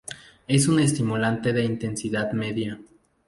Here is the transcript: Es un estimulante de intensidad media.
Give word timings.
Es 0.47 0.67
un 0.67 0.79
estimulante 0.79 1.53
de 1.53 1.63
intensidad 1.63 2.31
media. 2.31 2.79